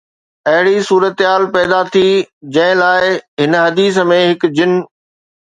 [0.51, 2.03] اهڙي صورتحال پيدا ٿي
[2.55, 3.11] جنهن لاءِ
[3.43, 4.77] هن حديث ۾ هڪ جن